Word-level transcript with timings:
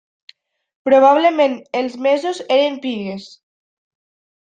Probablement 0.87 1.53
els 1.81 1.97
mesos 2.05 2.39
eren 2.57 2.79
pigues. 2.87 3.29